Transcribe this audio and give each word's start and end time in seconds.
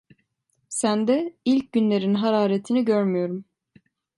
Sende 0.69 1.35
ilk 1.45 1.71
günlerin 1.71 2.13
hararetini 2.13 2.85
görmüyorum. 2.85 3.45